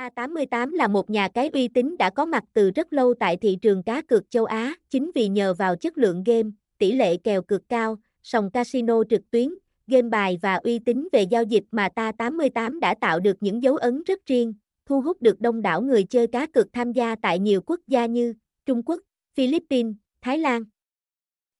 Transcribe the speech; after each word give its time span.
A88 0.00 0.74
là 0.74 0.88
một 0.88 1.10
nhà 1.10 1.28
cái 1.28 1.50
uy 1.52 1.68
tín 1.68 1.96
đã 1.98 2.10
có 2.10 2.26
mặt 2.26 2.44
từ 2.52 2.70
rất 2.70 2.92
lâu 2.92 3.14
tại 3.14 3.36
thị 3.36 3.58
trường 3.62 3.82
cá 3.82 4.02
cược 4.02 4.30
châu 4.30 4.44
Á, 4.44 4.74
chính 4.90 5.10
vì 5.14 5.28
nhờ 5.28 5.54
vào 5.54 5.76
chất 5.76 5.98
lượng 5.98 6.22
game, 6.24 6.50
tỷ 6.78 6.92
lệ 6.92 7.16
kèo 7.16 7.42
cực 7.42 7.68
cao, 7.68 7.96
sòng 8.22 8.50
casino 8.50 9.02
trực 9.10 9.30
tuyến, 9.30 9.48
game 9.86 10.08
bài 10.08 10.38
và 10.42 10.54
uy 10.54 10.78
tín 10.78 11.08
về 11.12 11.22
giao 11.22 11.42
dịch 11.42 11.64
mà 11.70 11.88
Ta88 11.96 12.80
đã 12.80 12.94
tạo 13.00 13.20
được 13.20 13.36
những 13.40 13.62
dấu 13.62 13.76
ấn 13.76 14.02
rất 14.02 14.26
riêng, 14.26 14.54
thu 14.86 15.00
hút 15.00 15.22
được 15.22 15.40
đông 15.40 15.62
đảo 15.62 15.82
người 15.82 16.04
chơi 16.04 16.26
cá 16.26 16.46
cược 16.46 16.72
tham 16.72 16.92
gia 16.92 17.16
tại 17.22 17.38
nhiều 17.38 17.60
quốc 17.66 17.80
gia 17.86 18.06
như 18.06 18.34
Trung 18.66 18.82
Quốc, 18.82 19.00
Philippines, 19.34 19.94
Thái 20.22 20.38
Lan. 20.38 20.64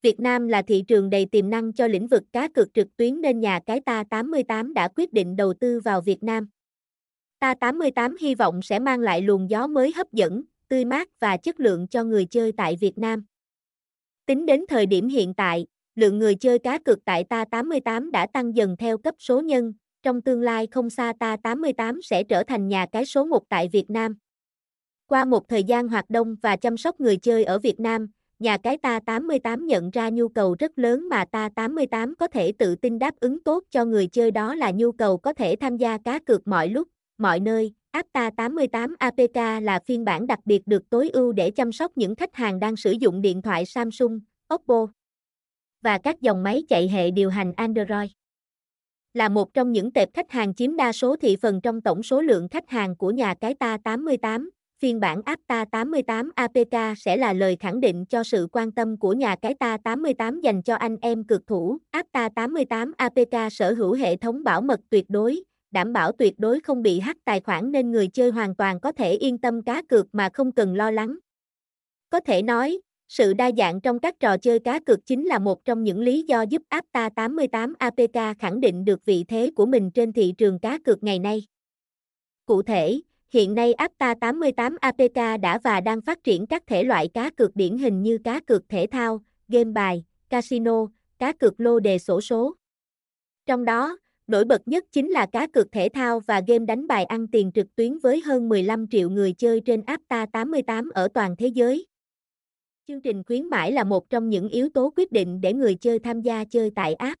Việt 0.01 0.19
Nam 0.19 0.47
là 0.47 0.61
thị 0.61 0.83
trường 0.87 1.09
đầy 1.09 1.25
tiềm 1.25 1.49
năng 1.49 1.73
cho 1.73 1.87
lĩnh 1.87 2.07
vực 2.07 2.23
cá 2.33 2.47
cược 2.47 2.73
trực 2.73 2.97
tuyến 2.97 3.21
nên 3.21 3.39
nhà 3.39 3.59
cái 3.65 3.81
Ta88 3.85 4.73
đã 4.73 4.87
quyết 4.95 5.13
định 5.13 5.35
đầu 5.35 5.53
tư 5.53 5.79
vào 5.79 6.01
Việt 6.01 6.23
Nam. 6.23 6.47
Ta88 7.41 8.15
hy 8.19 8.35
vọng 8.35 8.61
sẽ 8.61 8.79
mang 8.79 8.99
lại 8.99 9.21
luồng 9.21 9.49
gió 9.49 9.67
mới 9.67 9.93
hấp 9.95 10.13
dẫn, 10.13 10.43
tươi 10.67 10.85
mát 10.85 11.09
và 11.19 11.37
chất 11.37 11.59
lượng 11.59 11.87
cho 11.87 12.03
người 12.03 12.25
chơi 12.25 12.51
tại 12.57 12.75
Việt 12.81 12.97
Nam. 12.97 13.25
Tính 14.25 14.45
đến 14.45 14.65
thời 14.69 14.85
điểm 14.85 15.07
hiện 15.07 15.33
tại, 15.33 15.67
lượng 15.95 16.19
người 16.19 16.35
chơi 16.35 16.59
cá 16.59 16.77
cược 16.77 17.05
tại 17.05 17.25
Ta88 17.29 18.11
đã 18.11 18.27
tăng 18.33 18.55
dần 18.55 18.77
theo 18.77 18.97
cấp 18.97 19.15
số 19.19 19.41
nhân, 19.41 19.73
trong 20.03 20.21
tương 20.21 20.41
lai 20.41 20.67
không 20.71 20.89
xa 20.89 21.13
Ta88 21.19 22.01
sẽ 22.03 22.23
trở 22.23 22.43
thành 22.43 22.67
nhà 22.67 22.85
cái 22.91 23.05
số 23.05 23.25
1 23.25 23.49
tại 23.49 23.69
Việt 23.71 23.89
Nam. 23.89 24.15
Qua 25.07 25.25
một 25.25 25.47
thời 25.47 25.63
gian 25.63 25.87
hoạt 25.87 26.09
động 26.09 26.35
và 26.41 26.55
chăm 26.55 26.77
sóc 26.77 26.99
người 26.99 27.17
chơi 27.17 27.43
ở 27.43 27.59
Việt 27.59 27.79
Nam, 27.79 28.07
nhà 28.39 28.57
cái 28.57 28.77
Ta88 28.77 29.65
nhận 29.65 29.89
ra 29.89 30.09
nhu 30.09 30.27
cầu 30.27 30.55
rất 30.59 30.79
lớn 30.79 31.09
mà 31.09 31.25
Ta88 31.31 32.13
có 32.19 32.27
thể 32.27 32.51
tự 32.51 32.75
tin 32.75 32.99
đáp 32.99 33.15
ứng 33.19 33.43
tốt 33.43 33.63
cho 33.69 33.85
người 33.85 34.07
chơi 34.07 34.31
đó 34.31 34.55
là 34.55 34.71
nhu 34.71 34.91
cầu 34.91 35.17
có 35.17 35.33
thể 35.33 35.55
tham 35.55 35.77
gia 35.77 35.97
cá 35.97 36.19
cược 36.19 36.47
mọi 36.47 36.69
lúc, 36.69 36.87
mọi 37.21 37.39
nơi. 37.39 37.73
Apta 37.91 38.29
88 38.29 38.95
APK 38.99 39.35
là 39.61 39.79
phiên 39.85 40.05
bản 40.05 40.27
đặc 40.27 40.39
biệt 40.45 40.67
được 40.67 40.89
tối 40.89 41.09
ưu 41.09 41.31
để 41.31 41.51
chăm 41.51 41.71
sóc 41.71 41.91
những 41.95 42.15
khách 42.15 42.35
hàng 42.35 42.59
đang 42.59 42.75
sử 42.75 42.91
dụng 42.91 43.21
điện 43.21 43.41
thoại 43.41 43.65
Samsung, 43.65 44.19
Oppo 44.53 44.87
và 45.81 45.97
các 45.97 46.21
dòng 46.21 46.43
máy 46.43 46.63
chạy 46.69 46.89
hệ 46.89 47.11
điều 47.11 47.29
hành 47.29 47.53
Android. 47.57 48.11
Là 49.13 49.29
một 49.29 49.53
trong 49.53 49.71
những 49.71 49.91
tệp 49.91 50.09
khách 50.13 50.31
hàng 50.31 50.53
chiếm 50.53 50.75
đa 50.75 50.91
số 50.91 51.15
thị 51.15 51.37
phần 51.41 51.61
trong 51.61 51.81
tổng 51.81 52.03
số 52.03 52.21
lượng 52.21 52.47
khách 52.49 52.69
hàng 52.69 52.95
của 52.95 53.11
nhà 53.11 53.33
cái 53.33 53.53
Ta 53.53 53.77
88, 53.83 54.49
phiên 54.79 54.99
bản 54.99 55.21
Apta 55.25 55.65
88 55.65 56.31
APK 56.35 56.97
sẽ 56.97 57.17
là 57.17 57.33
lời 57.33 57.57
khẳng 57.59 57.79
định 57.79 58.05
cho 58.05 58.23
sự 58.23 58.47
quan 58.51 58.71
tâm 58.71 58.97
của 58.97 59.13
nhà 59.13 59.35
cái 59.35 59.53
Ta 59.53 59.77
88 59.77 60.41
dành 60.41 60.61
cho 60.61 60.75
anh 60.75 60.97
em 61.01 61.23
cực 61.23 61.47
thủ. 61.47 61.77
Apta 61.91 62.29
88 62.29 62.91
APK 62.97 63.51
sở 63.51 63.73
hữu 63.73 63.93
hệ 63.93 64.15
thống 64.15 64.43
bảo 64.43 64.61
mật 64.61 64.79
tuyệt 64.89 65.05
đối, 65.09 65.43
đảm 65.71 65.93
bảo 65.93 66.11
tuyệt 66.11 66.33
đối 66.37 66.59
không 66.59 66.81
bị 66.81 66.99
hack 66.99 67.25
tài 67.25 67.41
khoản 67.41 67.71
nên 67.71 67.91
người 67.91 68.07
chơi 68.07 68.31
hoàn 68.31 68.55
toàn 68.55 68.79
có 68.79 68.91
thể 68.91 69.11
yên 69.11 69.37
tâm 69.37 69.61
cá 69.61 69.81
cược 69.81 70.15
mà 70.15 70.29
không 70.33 70.51
cần 70.51 70.75
lo 70.75 70.91
lắng. 70.91 71.17
Có 72.09 72.19
thể 72.19 72.41
nói, 72.41 72.79
sự 73.07 73.33
đa 73.33 73.51
dạng 73.57 73.81
trong 73.81 73.99
các 73.99 74.19
trò 74.19 74.37
chơi 74.37 74.59
cá 74.59 74.79
cược 74.79 75.05
chính 75.05 75.25
là 75.25 75.39
một 75.39 75.65
trong 75.65 75.83
những 75.83 75.99
lý 75.99 76.23
do 76.23 76.41
giúp 76.41 76.61
Apta 76.69 77.09
88 77.09 77.73
APK 77.79 78.39
khẳng 78.39 78.59
định 78.59 78.85
được 78.85 79.05
vị 79.05 79.25
thế 79.27 79.51
của 79.55 79.65
mình 79.65 79.91
trên 79.91 80.13
thị 80.13 80.33
trường 80.37 80.59
cá 80.59 80.77
cược 80.85 81.03
ngày 81.03 81.19
nay. 81.19 81.47
Cụ 82.45 82.61
thể, 82.61 83.01
hiện 83.29 83.55
nay 83.55 83.73
Apta 83.73 84.13
88 84.21 84.77
APK 84.81 85.41
đã 85.41 85.59
và 85.63 85.81
đang 85.81 86.01
phát 86.01 86.23
triển 86.23 86.47
các 86.47 86.63
thể 86.67 86.83
loại 86.83 87.07
cá 87.07 87.29
cược 87.29 87.55
điển 87.55 87.77
hình 87.77 88.01
như 88.01 88.17
cá 88.23 88.39
cược 88.39 88.69
thể 88.69 88.87
thao, 88.91 89.21
game 89.47 89.71
bài, 89.71 90.05
casino, 90.29 90.87
cá 91.19 91.33
cược 91.33 91.59
lô 91.59 91.79
đề 91.79 91.99
sổ 91.99 92.21
số. 92.21 92.55
Trong 93.45 93.65
đó, 93.65 93.97
Nổi 94.31 94.45
bật 94.45 94.67
nhất 94.67 94.85
chính 94.91 95.09
là 95.09 95.25
cá 95.25 95.47
cược 95.47 95.71
thể 95.71 95.89
thao 95.93 96.19
và 96.19 96.41
game 96.47 96.65
đánh 96.65 96.87
bài 96.87 97.05
ăn 97.05 97.27
tiền 97.27 97.51
trực 97.51 97.75
tuyến 97.75 97.97
với 97.97 98.21
hơn 98.25 98.49
15 98.49 98.87
triệu 98.87 99.09
người 99.09 99.33
chơi 99.33 99.61
trên 99.65 99.81
Apta 99.85 100.25
88 100.25 100.89
ở 100.93 101.07
toàn 101.13 101.35
thế 101.35 101.47
giới. 101.47 101.87
Chương 102.87 103.01
trình 103.01 103.23
khuyến 103.23 103.45
mãi 103.45 103.71
là 103.71 103.83
một 103.83 104.09
trong 104.09 104.29
những 104.29 104.49
yếu 104.49 104.69
tố 104.69 104.93
quyết 104.97 105.11
định 105.11 105.41
để 105.41 105.53
người 105.53 105.75
chơi 105.75 105.99
tham 105.99 106.21
gia 106.21 106.43
chơi 106.43 106.71
tại 106.75 106.93
app. 106.93 107.19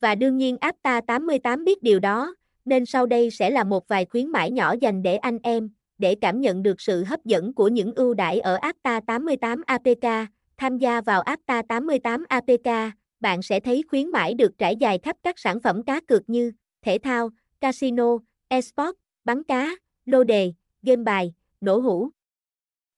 Và 0.00 0.14
đương 0.14 0.36
nhiên 0.36 0.56
Apta 0.60 1.00
88 1.00 1.64
biết 1.64 1.82
điều 1.82 2.00
đó, 2.00 2.34
nên 2.64 2.86
sau 2.86 3.06
đây 3.06 3.30
sẽ 3.30 3.50
là 3.50 3.64
một 3.64 3.88
vài 3.88 4.04
khuyến 4.04 4.28
mãi 4.28 4.50
nhỏ 4.50 4.74
dành 4.80 5.02
để 5.02 5.16
anh 5.16 5.38
em, 5.42 5.70
để 5.98 6.14
cảm 6.14 6.40
nhận 6.40 6.62
được 6.62 6.80
sự 6.80 7.04
hấp 7.04 7.24
dẫn 7.24 7.54
của 7.54 7.68
những 7.68 7.92
ưu 7.94 8.14
đãi 8.14 8.40
ở 8.40 8.54
Apta 8.54 9.00
88 9.00 9.62
APK, 9.66 10.30
tham 10.56 10.78
gia 10.78 11.00
vào 11.00 11.20
Apta 11.20 11.62
88 11.62 12.24
APK, 12.28 12.94
bạn 13.24 13.42
sẽ 13.42 13.60
thấy 13.60 13.82
khuyến 13.88 14.10
mãi 14.10 14.34
được 14.34 14.58
trải 14.58 14.76
dài 14.76 14.98
khắp 15.02 15.16
các 15.22 15.38
sản 15.38 15.60
phẩm 15.60 15.82
cá 15.82 16.00
cược 16.00 16.30
như 16.30 16.52
thể 16.82 16.98
thao, 16.98 17.30
casino, 17.60 18.18
esports, 18.48 18.98
bắn 19.24 19.42
cá, 19.42 19.70
lô 20.04 20.24
đề, 20.24 20.52
game 20.82 21.02
bài, 21.02 21.34
nổ 21.60 21.78
hũ. 21.78 22.10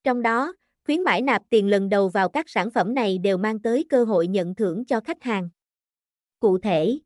Trong 0.05 0.23
đó, 0.23 0.55
khuyến 0.87 1.03
mãi 1.03 1.23
nạp 1.23 1.43
tiền 1.51 1.69
lần 1.69 1.89
đầu 1.89 2.09
vào 2.09 2.29
các 2.29 2.49
sản 2.49 2.71
phẩm 2.71 2.95
này 2.95 3.19
đều 3.19 3.37
mang 3.37 3.61
tới 3.61 3.85
cơ 3.89 4.05
hội 4.05 4.27
nhận 4.27 4.55
thưởng 4.55 4.85
cho 4.85 5.01
khách 5.01 5.23
hàng. 5.23 5.49
Cụ 6.41 6.59
thể, 6.59 6.99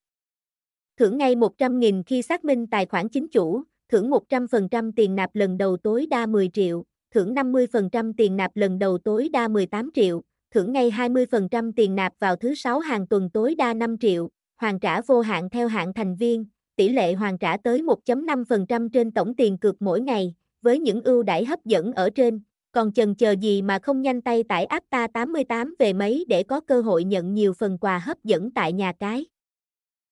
thưởng 0.96 1.18
ngay 1.18 1.34
100.000 1.34 2.02
khi 2.06 2.22
xác 2.22 2.44
minh 2.44 2.66
tài 2.66 2.86
khoản 2.86 3.08
chính 3.08 3.28
chủ, 3.28 3.62
thưởng 3.88 4.10
100% 4.10 4.92
tiền 4.96 5.14
nạp 5.14 5.34
lần 5.34 5.58
đầu 5.58 5.76
tối 5.76 6.06
đa 6.10 6.26
10 6.26 6.50
triệu, 6.52 6.84
thưởng 7.10 7.34
50% 7.34 8.12
tiền 8.16 8.36
nạp 8.36 8.56
lần 8.56 8.78
đầu 8.78 8.98
tối 8.98 9.28
đa 9.32 9.48
18 9.48 9.90
triệu, 9.94 10.22
thưởng 10.50 10.72
ngay 10.72 10.90
20% 10.90 11.72
tiền 11.76 11.94
nạp 11.94 12.12
vào 12.18 12.36
thứ 12.36 12.54
sáu 12.54 12.78
hàng 12.78 13.06
tuần 13.06 13.30
tối 13.30 13.54
đa 13.54 13.74
5 13.74 13.98
triệu, 13.98 14.28
hoàn 14.56 14.80
trả 14.80 15.00
vô 15.00 15.20
hạn 15.20 15.50
theo 15.50 15.68
hạn 15.68 15.92
thành 15.94 16.16
viên, 16.16 16.44
tỷ 16.76 16.88
lệ 16.88 17.12
hoàn 17.12 17.38
trả 17.38 17.56
tới 17.56 17.82
1.5% 17.82 18.88
trên 18.88 19.10
tổng 19.10 19.34
tiền 19.34 19.58
cược 19.58 19.82
mỗi 19.82 20.00
ngày, 20.00 20.34
với 20.62 20.78
những 20.78 21.02
ưu 21.02 21.22
đãi 21.22 21.44
hấp 21.44 21.64
dẫn 21.64 21.92
ở 21.92 22.10
trên, 22.10 22.40
còn 22.72 22.92
chần 22.92 23.14
chờ 23.14 23.32
gì 23.32 23.62
mà 23.62 23.78
không 23.78 24.02
nhanh 24.02 24.20
tay 24.20 24.42
tải 24.42 24.64
Apta 24.64 25.06
88 25.06 25.74
về 25.78 25.92
mấy 25.92 26.24
để 26.28 26.42
có 26.42 26.60
cơ 26.60 26.80
hội 26.80 27.04
nhận 27.04 27.34
nhiều 27.34 27.52
phần 27.52 27.78
quà 27.78 27.98
hấp 27.98 28.24
dẫn 28.24 28.50
tại 28.50 28.72
nhà 28.72 28.92
cái. 28.92 29.26